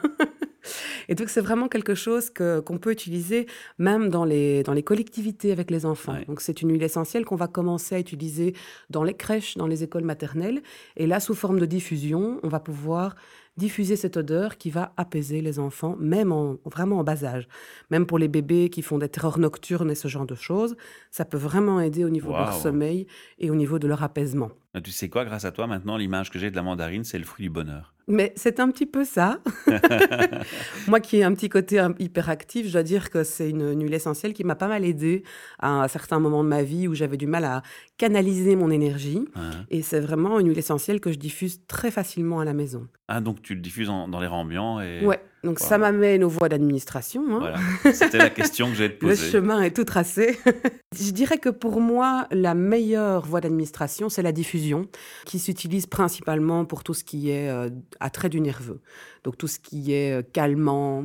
Et 1.08 1.16
donc, 1.16 1.28
c'est 1.28 1.40
vraiment 1.40 1.66
quelque 1.66 1.96
chose 1.96 2.30
que, 2.30 2.60
qu'on 2.60 2.78
peut 2.78 2.92
utiliser 2.92 3.46
même 3.78 4.10
dans 4.10 4.24
les, 4.24 4.62
dans 4.62 4.72
les 4.72 4.84
collectivités 4.84 5.50
avec 5.50 5.72
les 5.72 5.84
enfants. 5.86 6.16
Donc, 6.28 6.40
c'est 6.40 6.62
une 6.62 6.70
huile 6.70 6.84
essentielle 6.84 7.24
qu'on 7.24 7.36
va 7.36 7.48
commencer 7.48 7.96
à 7.96 7.98
utiliser 7.98 8.54
dans 8.88 9.02
les 9.02 9.14
crèches, 9.14 9.56
dans 9.56 9.66
les 9.66 9.82
écoles 9.82 10.04
maternelles. 10.04 10.62
Et 10.96 11.08
là, 11.08 11.18
sous 11.18 11.34
forme 11.34 11.58
de 11.58 11.66
diffusion, 11.66 12.38
on 12.44 12.48
va 12.48 12.60
pouvoir 12.60 13.16
diffuser 13.56 13.96
cette 13.96 14.16
odeur 14.16 14.56
qui 14.56 14.70
va 14.70 14.92
apaiser 14.96 15.40
les 15.40 15.58
enfants, 15.58 15.96
même 15.98 16.32
en, 16.32 16.56
vraiment 16.64 16.98
en 16.98 17.04
bas 17.04 17.24
âge. 17.24 17.48
Même 17.90 18.06
pour 18.06 18.18
les 18.18 18.28
bébés 18.28 18.68
qui 18.68 18.82
font 18.82 18.98
des 18.98 19.08
terreurs 19.08 19.38
nocturnes 19.38 19.90
et 19.90 19.94
ce 19.94 20.08
genre 20.08 20.26
de 20.26 20.34
choses, 20.34 20.76
ça 21.10 21.24
peut 21.24 21.38
vraiment 21.38 21.80
aider 21.80 22.04
au 22.04 22.10
niveau 22.10 22.32
de 22.32 22.38
leur 22.38 22.54
sommeil 22.54 23.06
et 23.38 23.50
au 23.50 23.54
niveau 23.54 23.78
de 23.78 23.86
leur 23.86 24.02
apaisement. 24.02 24.50
Ah, 24.76 24.80
tu 24.80 24.90
sais 24.90 25.08
quoi, 25.08 25.24
grâce 25.24 25.44
à 25.44 25.52
toi, 25.52 25.68
maintenant, 25.68 25.96
l'image 25.96 26.30
que 26.30 26.38
j'ai 26.38 26.50
de 26.50 26.56
la 26.56 26.62
mandarine, 26.62 27.04
c'est 27.04 27.18
le 27.18 27.24
fruit 27.24 27.44
du 27.44 27.50
bonheur. 27.50 27.94
Mais 28.06 28.32
c'est 28.36 28.60
un 28.60 28.70
petit 28.70 28.86
peu 28.86 29.04
ça. 29.04 29.38
Moi 30.88 31.00
qui 31.00 31.18
ai 31.18 31.22
un 31.22 31.32
petit 31.32 31.48
côté 31.48 31.86
hyperactif, 31.98 32.66
je 32.66 32.72
dois 32.72 32.82
dire 32.82 33.08
que 33.08 33.24
c'est 33.24 33.48
une, 33.48 33.80
huile 33.80 33.94
essentielle 33.94 34.34
qui 34.34 34.44
m'a 34.44 34.56
pas 34.56 34.68
mal 34.68 34.84
aidé 34.84 35.22
à 35.58 35.70
un 35.82 35.88
certain 35.88 36.18
moment 36.18 36.42
de 36.42 36.48
ma 36.48 36.62
vie 36.62 36.86
où 36.86 36.94
j'avais 36.94 37.16
du 37.16 37.26
mal 37.26 37.44
à 37.44 37.62
canaliser 37.96 38.56
mon 38.56 38.70
énergie. 38.70 39.24
Et 39.70 39.82
c'est 39.82 40.00
vraiment 40.00 40.40
une 40.40 40.48
huile 40.48 40.58
essentielle 40.58 41.00
que 41.00 41.12
je 41.12 41.18
diffuse 41.18 41.60
très 41.66 41.90
facilement 41.90 42.40
à 42.40 42.44
la 42.44 42.52
maison. 42.52 42.88
Ah, 43.08 43.20
donc 43.20 43.42
tu 43.42 43.54
le 43.54 43.60
diffuses 43.60 43.88
dans 43.88 44.20
l'air 44.20 44.34
ambiant 44.34 44.80
et... 44.80 45.04
Ouais, 45.04 45.20
donc 45.44 45.58
ça 45.58 45.76
m'amène 45.76 46.24
aux 46.24 46.28
voies 46.28 46.48
d'administration. 46.48 47.22
Hein. 47.28 47.38
Voilà, 47.38 47.58
c'était 47.92 48.18
la 48.18 48.30
question 48.30 48.70
que 48.70 48.74
j'ai 48.74 48.90
te 48.90 48.98
poser. 49.00 49.26
Le 49.26 49.30
chemin 49.30 49.60
est 49.60 49.76
tout 49.76 49.84
tracé. 49.84 50.38
je 50.98 51.10
dirais 51.10 51.38
que 51.38 51.50
pour 51.50 51.80
moi, 51.80 52.26
la 52.30 52.54
meilleure 52.54 53.26
voie 53.26 53.42
d'administration, 53.42 54.08
c'est 54.08 54.22
la 54.22 54.32
diffusion, 54.32 54.88
qui 55.26 55.38
s'utilise 55.38 55.86
principalement 55.86 56.64
pour 56.64 56.82
tout 56.82 56.94
ce 56.94 57.04
qui 57.04 57.30
est 57.30 57.50
euh, 57.50 57.68
attrait 58.00 58.30
du 58.30 58.40
nerveux. 58.40 58.80
Donc 59.22 59.36
tout 59.36 59.48
ce 59.48 59.58
qui 59.58 59.92
est 59.92 60.12
euh, 60.12 60.22
calmant, 60.22 61.04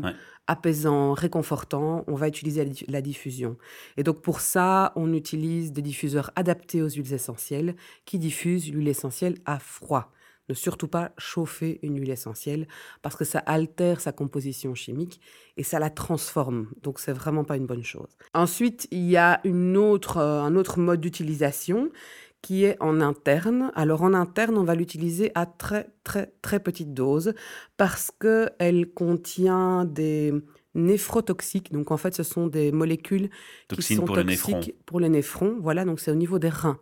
apaisant, 0.50 1.14
réconfortant, 1.14 2.04
on 2.08 2.16
va 2.16 2.28
utiliser 2.28 2.68
la 2.88 3.02
diffusion. 3.02 3.56
Et 3.98 4.04
donc 4.04 4.22
pour 4.22 4.42
ça, 4.42 4.92
on 4.96 5.14
utilise 5.14 5.72
des 5.72 5.84
diffuseurs 5.84 6.32
adaptés 6.36 6.82
aux 6.82 6.90
huiles 6.90 7.14
essentielles 7.14 7.76
qui 8.06 8.18
diffusent 8.18 8.72
l'huile 8.72 8.88
essentielle 8.88 9.36
à 9.46 9.60
froid 9.60 10.12
ne 10.50 10.54
surtout 10.56 10.88
pas 10.88 11.12
chauffer 11.18 11.80
une 11.84 12.00
huile 12.00 12.10
essentielle 12.10 12.68
parce 13.02 13.16
que 13.16 13.24
ça 13.24 13.40
altère 13.40 14.02
sa 14.02 14.12
composition 14.12 14.76
chimique 14.76 15.22
et 15.58 15.64
ça 15.64 15.80
la 15.80 15.90
transforme. 15.90 16.68
Donc 16.82 17.00
c'est 17.00 17.14
vraiment 17.14 17.44
pas 17.44 17.56
une 17.56 17.68
bonne 17.68 17.84
chose. 17.84 18.18
Ensuite, 18.34 18.88
il 18.92 19.08
y 19.10 19.18
a 19.18 19.40
une 19.44 19.78
autre, 19.78 20.18
euh, 20.18 20.42
un 20.42 20.56
autre 20.56 20.80
mode 20.80 21.02
d'utilisation 21.02 21.90
qui 22.42 22.64
est 22.64 22.78
en 22.80 23.02
interne. 23.02 23.72
Alors 23.76 24.04
en 24.04 24.14
interne, 24.14 24.58
on 24.58 24.64
va 24.64 24.76
l'utiliser 24.76 25.32
à 25.36 25.46
très 25.46 25.90
très 26.04 26.34
très 26.42 26.60
petite 26.60 26.94
dose 26.94 27.34
parce 27.78 28.12
qu'elle 28.20 28.92
contient 28.94 29.86
des 29.86 30.34
néphrotoxiques. 30.76 31.72
Donc 31.72 31.92
en 31.92 31.98
fait, 31.98 32.16
ce 32.16 32.24
sont 32.24 32.48
des 32.48 32.72
molécules 32.72 33.30
qui 33.70 33.82
sont 33.96 34.06
pour 34.06 34.16
toxiques 34.16 34.76
pour 34.86 35.00
les 35.00 35.10
néphrons. 35.10 35.58
Voilà, 35.60 35.86
donc 35.86 36.00
c'est 36.00 36.12
au 36.12 36.16
niveau 36.16 36.40
des 36.40 36.50
reins. 36.50 36.80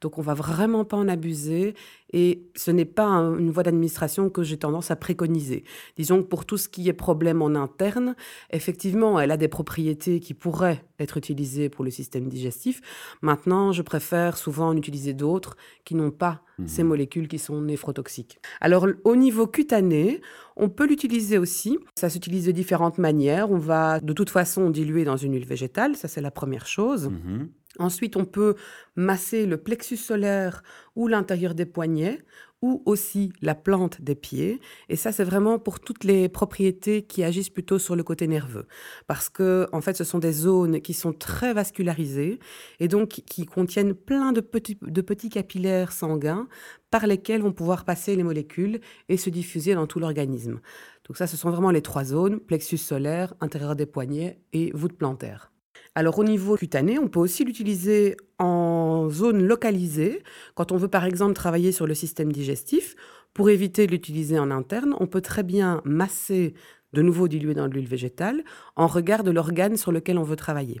Donc 0.00 0.18
on 0.18 0.22
va 0.22 0.34
vraiment 0.34 0.84
pas 0.84 0.96
en 0.96 1.08
abuser 1.08 1.74
et 2.12 2.42
ce 2.54 2.70
n'est 2.70 2.84
pas 2.84 3.04
un- 3.06 3.36
une 3.38 3.50
voie 3.50 3.62
d'administration 3.64 4.30
que 4.30 4.42
j'ai 4.42 4.56
tendance 4.56 4.90
à 4.90 4.96
préconiser. 4.96 5.64
Disons 5.96 6.22
que 6.22 6.28
pour 6.28 6.44
tout 6.46 6.56
ce 6.56 6.68
qui 6.68 6.88
est 6.88 6.92
problème 6.92 7.42
en 7.42 7.54
interne, 7.54 8.14
effectivement, 8.50 9.18
elle 9.20 9.30
a 9.30 9.36
des 9.36 9.48
propriétés 9.48 10.20
qui 10.20 10.34
pourraient 10.34 10.84
être 11.00 11.16
utilisées 11.16 11.68
pour 11.68 11.84
le 11.84 11.90
système 11.90 12.28
digestif. 12.28 12.80
Maintenant, 13.22 13.72
je 13.72 13.82
préfère 13.82 14.36
souvent 14.36 14.68
en 14.68 14.76
utiliser 14.76 15.12
d'autres 15.14 15.56
qui 15.84 15.94
n'ont 15.94 16.10
pas 16.10 16.42
ces 16.66 16.82
Mhm. 16.82 16.88
molécules 16.88 17.28
qui 17.28 17.38
sont 17.38 17.60
néphrotoxiques. 17.62 18.40
Alors 18.60 18.86
au 19.04 19.14
niveau 19.14 19.46
cutané, 19.46 20.20
on 20.56 20.68
peut 20.68 20.86
l'utiliser 20.88 21.38
aussi. 21.38 21.78
Ça 21.94 22.10
s'utilise 22.10 22.46
de 22.46 22.50
différentes 22.52 22.98
manières. 22.98 23.50
On 23.50 23.58
va 23.58 24.00
de 24.00 24.12
toute 24.12 24.30
façon 24.30 24.68
diluer 24.70 25.04
dans 25.04 25.16
une 25.16 25.34
huile 25.34 25.46
végétale, 25.46 25.94
ça 25.94 26.08
c'est 26.08 26.20
la 26.20 26.32
première 26.32 26.66
chose. 26.66 27.10
Mhm. 27.10 27.48
Ensuite, 27.78 28.16
on 28.16 28.24
peut 28.24 28.54
masser 28.96 29.46
le 29.46 29.56
plexus 29.56 29.96
solaire 29.96 30.62
ou 30.96 31.08
l'intérieur 31.08 31.54
des 31.54 31.66
poignets 31.66 32.18
ou 32.60 32.82
aussi 32.86 33.32
la 33.40 33.54
plante 33.54 34.00
des 34.00 34.16
pieds. 34.16 34.60
Et 34.88 34.96
ça, 34.96 35.12
c'est 35.12 35.24
vraiment 35.24 35.58
pour 35.60 35.78
toutes 35.78 36.02
les 36.02 36.28
propriétés 36.28 37.02
qui 37.02 37.22
agissent 37.22 37.50
plutôt 37.50 37.78
sur 37.78 37.94
le 37.94 38.02
côté 38.02 38.26
nerveux. 38.26 38.66
Parce 39.06 39.28
que, 39.28 39.68
en 39.72 39.80
fait, 39.80 39.96
ce 39.96 40.04
sont 40.04 40.18
des 40.18 40.32
zones 40.32 40.80
qui 40.80 40.92
sont 40.92 41.12
très 41.12 41.54
vascularisées 41.54 42.40
et 42.80 42.88
donc 42.88 43.08
qui- 43.08 43.46
contiennent 43.46 43.94
plein 43.94 44.32
de 44.32 44.40
petits, 44.40 44.78
de 44.82 45.00
petits 45.00 45.30
capillaires 45.30 45.92
sanguins 45.92 46.48
par 46.90 47.06
lesquels 47.06 47.42
vont 47.42 47.52
pouvoir 47.52 47.84
passer 47.84 48.16
les 48.16 48.24
molécules 48.24 48.80
et 49.08 49.16
se 49.16 49.30
diffuser 49.30 49.74
dans 49.74 49.86
tout 49.86 50.00
l'organisme. 50.00 50.60
Donc 51.06 51.16
ça, 51.16 51.26
ce 51.26 51.36
sont 51.36 51.50
vraiment 51.50 51.70
les 51.70 51.82
trois 51.82 52.04
zones, 52.04 52.40
plexus 52.40 52.78
solaire, 52.78 53.34
intérieur 53.40 53.76
des 53.76 53.86
poignets 53.86 54.40
et 54.52 54.72
voûte 54.74 54.94
plantaire. 54.94 55.52
Alors 55.98 56.16
au 56.20 56.22
niveau 56.22 56.54
cutané, 56.54 56.96
on 57.00 57.08
peut 57.08 57.18
aussi 57.18 57.44
l'utiliser 57.44 58.16
en 58.38 59.08
zone 59.10 59.42
localisée. 59.44 60.22
Quand 60.54 60.70
on 60.70 60.76
veut 60.76 60.86
par 60.86 61.04
exemple 61.04 61.32
travailler 61.32 61.72
sur 61.72 61.88
le 61.88 61.94
système 61.94 62.30
digestif, 62.30 62.94
pour 63.34 63.50
éviter 63.50 63.88
de 63.88 63.90
l'utiliser 63.90 64.38
en 64.38 64.52
interne, 64.52 64.94
on 65.00 65.08
peut 65.08 65.20
très 65.20 65.42
bien 65.42 65.82
masser, 65.84 66.54
de 66.92 67.02
nouveau 67.02 67.26
dilué 67.26 67.52
dans 67.52 67.66
l'huile 67.66 67.88
végétale, 67.88 68.44
en 68.76 68.86
regard 68.86 69.24
de 69.24 69.32
l'organe 69.32 69.76
sur 69.76 69.90
lequel 69.90 70.18
on 70.18 70.22
veut 70.22 70.36
travailler. 70.36 70.80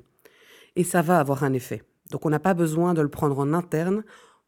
Et 0.76 0.84
ça 0.84 1.02
va 1.02 1.18
avoir 1.18 1.42
un 1.42 1.52
effet. 1.52 1.82
Donc 2.12 2.24
on 2.24 2.30
n'a 2.30 2.38
pas 2.38 2.54
besoin 2.54 2.94
de 2.94 3.02
le 3.02 3.08
prendre 3.08 3.40
en 3.40 3.54
interne 3.54 4.04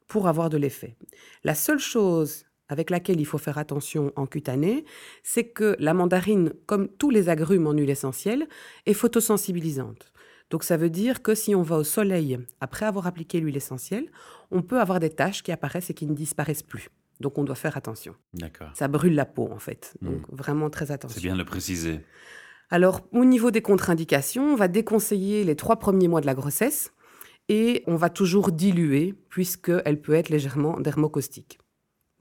pour 0.07 0.29
avoir 0.29 0.51
de 0.51 0.57
l'effet. 0.57 0.95
La 1.43 1.57
seule 1.57 1.81
chose 1.81 2.45
avec 2.69 2.91
laquelle 2.91 3.19
il 3.19 3.27
faut 3.27 3.39
faire 3.39 3.59
attention 3.59 4.13
en 4.15 4.27
cutané, 4.29 4.85
c'est 5.25 5.49
que 5.49 5.75
la 5.81 5.95
mandarine, 5.95 6.53
comme 6.67 6.87
tous 6.87 7.11
les 7.11 7.29
agrumes 7.29 7.67
en 7.67 7.73
huile 7.73 7.91
essentielle, 7.91 8.47
est 8.87 8.95
photosensibilisante. 8.95 10.13
Donc 10.51 10.65
ça 10.65 10.77
veut 10.77 10.91
dire 10.91 11.23
que 11.23 11.35
si 11.35 11.55
on 11.55 11.63
va 11.63 11.77
au 11.77 11.85
soleil 11.85 12.39
après 12.61 12.85
avoir 12.87 13.07
appliqué 13.07 13.41
l'huile 13.41 13.57
essentielle, 13.57 14.11
on 14.51 14.63
peut 14.63 14.81
avoir 14.81 15.01
des 15.01 15.11
taches 15.11 15.43
qui 15.43 15.53
apparaissent 15.53 15.91
et 15.91 15.95
qui 15.95 16.07
ne 16.07 16.15
disparaissent 16.15 16.63
plus. 16.65 16.91
Donc 17.21 17.39
on 17.39 17.45
doit 17.45 17.55
faire 17.55 17.77
attention. 17.77 18.15
D'accord. 18.35 18.71
Ça 18.75 18.89
brûle 18.89 19.15
la 19.15 19.27
peau 19.27 19.49
en 19.53 19.59
fait. 19.59 19.95
Mm. 20.01 20.07
Donc 20.11 20.23
vraiment 20.33 20.71
très 20.71 20.87
C'est 20.87 20.93
attention. 20.93 21.21
bien 21.21 21.35
de 21.35 21.39
le 21.39 21.45
préciser. 21.45 22.01
Alors 22.71 23.03
au 23.13 23.25
niveau 23.25 23.51
des 23.51 23.63
contre-indications, 23.63 24.53
on 24.53 24.57
va 24.57 24.69
déconseiller 24.69 25.45
les 25.45 25.57
trois 25.57 25.77
premiers 25.77 26.09
mois 26.09 26.21
de 26.21 26.27
la 26.27 26.35
grossesse 26.35 26.93
et 27.49 27.83
on 27.87 27.97
va 27.97 28.11
toujours 28.11 28.53
diluer 28.53 29.15
puisqu'elle 29.29 30.01
peut 30.01 30.15
être 30.15 30.29
légèrement 30.31 30.81
dermocaustique. 30.81 31.59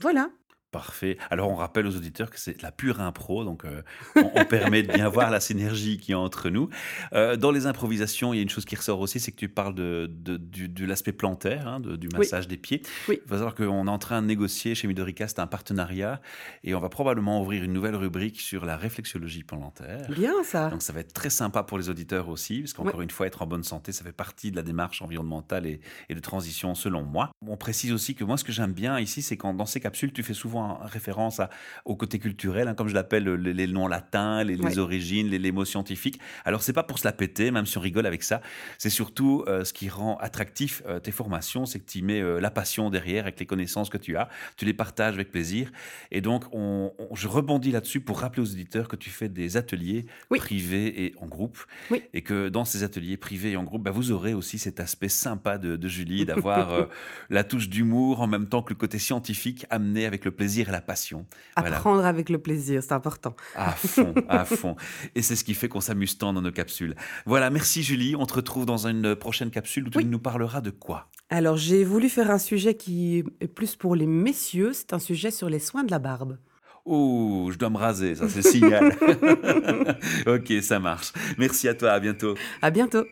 Voilà. 0.02 0.30
Parfait. 0.72 1.18
Alors, 1.32 1.50
on 1.50 1.56
rappelle 1.56 1.88
aux 1.88 1.96
auditeurs 1.96 2.30
que 2.30 2.40
c'est 2.40 2.62
la 2.62 2.72
pure 2.72 3.02
impro, 3.02 3.44
donc 3.44 3.66
euh, 3.66 3.82
on, 4.16 4.32
on 4.36 4.46
permet 4.46 4.84
de 4.84 4.94
bien 4.94 5.10
voir 5.10 5.32
la 5.32 5.40
synergie 5.40 5.98
qui 5.98 6.12
est 6.12 6.16
entre 6.16 6.50
nous. 6.50 6.70
Euh, 7.14 7.36
dans 7.38 7.50
les 7.52 7.66
improvisations, 7.66 8.34
il 8.34 8.38
y 8.38 8.40
a 8.40 8.44
une 8.44 8.50
chose 8.50 8.66
qui 8.66 8.76
ressort 8.76 9.00
aussi, 9.00 9.20
c'est 9.20 9.32
que 9.32 9.38
tu 9.38 9.50
parles 9.50 9.74
de, 9.74 10.08
de- 10.14 10.38
du- 10.38 10.70
de 10.70 10.86
l'aspect 10.86 11.12
plantaire, 11.12 11.68
hein, 11.68 11.80
du 11.80 12.08
massage 12.10 12.48
des 12.48 12.58
pieds. 12.58 12.82
Oui. 13.08 13.20
Il 13.26 13.28
faut 13.28 13.36
savoir 13.36 13.56
qu'on 13.56 13.88
est 13.88 13.90
en 13.90 13.98
train 14.00 14.22
de 14.22 14.28
négocier 14.28 14.76
chez 14.76 14.88
Midoricast 14.88 15.40
un 15.40 15.48
partenariat 15.48 16.22
et 16.64 16.76
on 16.76 16.80
va 16.80 16.90
probablement 16.90 17.42
ouvrir 17.42 17.64
une 17.64 17.74
nouvelle 17.74 17.96
rubrique 17.96 18.40
sur 18.40 18.66
la 18.66 18.78
réflexologie 18.78 19.44
plantaire. 19.44 20.08
Bien 20.10 20.34
ça. 20.44 20.70
Donc 20.70 20.82
ça 20.84 20.94
va 20.94 21.00
être 21.00 21.14
très 21.14 21.30
sympa 21.32 21.64
pour 21.64 21.78
les 21.80 21.90
auditeurs 21.90 22.30
aussi, 22.30 22.60
parce 22.60 22.74
qu'encore 22.74 23.02
une 23.02 23.10
fois, 23.10 23.26
être 23.28 23.42
en 23.42 23.48
bonne 23.48 23.64
santé, 23.64 23.92
ça 23.92 24.04
fait 24.04 24.12
partie 24.12 24.52
de 24.52 24.56
la 24.56 24.62
démarche 24.62 25.02
environnementale 25.02 25.66
et, 25.66 25.80
et 26.10 26.16
de 26.16 26.20
transition 26.20 26.76
selon 26.76 27.04
moi. 27.04 27.32
On 27.48 27.58
précise 27.58 27.92
aussi 27.92 28.14
que 28.16 28.24
moi, 28.24 28.38
ce 28.38 28.44
que 28.44 28.52
j'aime 28.52 28.74
bien 28.74 29.00
ici, 29.00 29.22
c'est 29.22 29.38
quand 29.38 29.54
dans 29.54 29.66
ces 29.66 29.80
capsules, 29.80 30.14
tu 30.14 30.22
fais 30.24 30.34
souvent 30.34 30.59
référence 30.84 31.40
à- 31.40 31.50
au 31.86 31.96
côté 31.96 32.20
culturel, 32.20 32.68
hein, 32.68 32.74
comme 32.74 32.88
je 32.88 32.94
l'appelle, 32.96 33.24
les, 33.34 33.54
les 33.54 33.68
noms 33.68 33.88
latins, 33.88 34.44
les, 34.44 34.80
origines, 34.80 35.28
les, 35.28 35.40
les 35.40 35.52
mots 35.52 35.66
scientifiques. 35.66 36.20
Alors 36.46 36.62
c'est 36.64 36.74
pas 36.74 36.84
pour 36.84 37.00
se 37.00 37.08
la 37.08 37.12
péter, 37.12 37.52
même 37.52 37.66
si 37.66 37.78
on 37.78 37.82
rigole 37.82 38.06
avec 38.06 38.24
ça, 38.24 38.42
c'est 38.78 38.90
surtout 38.90 39.44
euh, 39.48 39.64
ce 39.64 39.74
qui 39.74 39.90
rend 39.90 40.18
attractif 40.18 40.82
euh, 40.88 41.00
tes 41.00 41.12
formations, 41.12 41.66
c'est 41.66 41.80
que 41.80 41.90
tu 41.90 42.02
mets 42.02 42.22
euh, 42.22 42.40
la 42.40 42.52
passion 42.52 42.90
derrière 42.90 43.24
avec 43.24 43.40
les 43.40 43.46
connaissances 43.46 43.90
que 43.90 43.98
tu 43.98 44.16
as, 44.18 44.30
tu 44.58 44.66
les 44.66 44.74
partages 44.74 45.14
avec 45.16 45.32
plaisir. 45.32 45.72
Et 46.12 46.22
donc, 46.22 46.44
on- 46.54 46.92
on- 47.00 47.16
je 47.16 47.28
rebondis 47.28 47.72
là-dessus 47.72 48.02
pour 48.02 48.20
rappeler 48.20 48.42
aux 48.44 48.52
auditeurs 48.52 48.88
que 48.88 48.96
tu 48.96 49.10
fais 49.10 49.30
des 49.30 49.58
ateliers 49.58 50.06
Oui. 50.32 50.40
privés 50.40 51.04
et 51.06 51.16
en 51.20 51.28
groupe. 51.28 51.58
Oui. 51.92 52.04
Et 52.14 52.22
que 52.22 52.50
dans 52.50 52.66
ces 52.66 52.84
ateliers 52.84 53.18
privés 53.18 53.52
et 53.52 53.58
en 53.58 53.64
groupe, 53.64 53.84
bah, 53.84 53.92
vous 53.92 54.12
aurez 54.12 54.34
aussi 54.34 54.58
cet 54.60 54.80
aspect 54.80 55.10
sympa 55.10 55.58
de, 55.58 55.76
de 55.76 55.88
Julie, 55.88 56.26
d'avoir 56.26 56.88
la 57.30 57.44
touche 57.44 57.70
d'humour 57.70 58.22
en 58.22 58.28
même 58.28 58.48
temps 58.48 58.62
que 58.64 58.74
le 58.74 58.78
côté 58.80 59.00
scientifique 59.00 59.66
amené 59.70 60.06
avec 60.06 60.26
le 60.26 60.32
plaisir 60.32 60.49
et 60.58 60.72
la 60.72 60.82
passion. 60.82 61.26
Voilà. 61.58 61.78
Apprendre 61.78 62.06
avec 62.06 62.30
le 62.30 62.40
plaisir, 62.40 62.82
c'est 62.82 62.94
important. 62.94 63.36
À 63.56 63.72
fond, 63.72 64.14
à 64.28 64.46
fond. 64.46 64.76
Et 65.16 65.22
c'est 65.22 65.36
ce 65.36 65.44
qui 65.44 65.54
fait 65.54 65.68
qu'on 65.70 65.82
s'amuse 65.82 66.18
tant 66.18 66.34
dans 66.34 66.42
nos 66.42 66.52
capsules. 66.52 66.96
Voilà, 67.26 67.50
merci 67.50 67.84
Julie. 67.84 68.16
On 68.16 68.26
te 68.26 68.34
retrouve 68.34 68.66
dans 68.66 68.88
une 68.88 69.16
prochaine 69.16 69.52
capsule 69.52 69.88
où 69.88 69.90
tu 69.90 69.98
Oui. 70.00 70.06
nous 70.06 70.20
parleras 70.20 70.62
de 70.62 70.72
quoi? 70.72 71.08
Alors 71.30 71.58
j'ai 71.58 71.84
voulu 71.84 72.10
faire 72.10 72.32
un 72.32 72.40
sujet 72.40 72.74
qui 72.76 73.24
est 73.40 73.48
plus 73.48 73.76
pour 73.76 73.96
les 73.96 74.08
messieurs, 74.08 74.72
c'est 74.74 74.94
un 74.94 75.00
sujet 75.00 75.30
sur 75.32 75.50
les 75.50 75.60
soins 75.60 75.84
de 75.84 75.92
la 75.92 76.00
barbe. 76.00 76.38
Oh, 76.86 77.50
je 77.52 77.58
dois 77.58 77.70
me 77.70 77.78
raser, 77.78 78.16
ça 78.16 78.28
c'est 78.30 78.42
signal. 78.42 78.96
ok, 80.28 80.54
ça 80.64 80.80
marche. 80.80 81.12
Merci 81.38 81.68
à 81.68 81.76
toi, 81.76 81.92
à 81.92 82.00
bientôt. 82.00 82.36
À 82.62 82.72
bientôt. 82.72 83.06